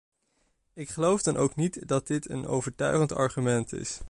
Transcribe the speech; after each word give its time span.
Ik 0.73 0.89
geloof 0.89 1.21
dan 1.21 1.37
ook 1.37 1.55
niet 1.55 1.87
dat 1.87 2.07
dit 2.07 2.29
een 2.29 2.47
overtuigend 2.47 3.11
argument 3.11 3.73
is. 3.73 3.99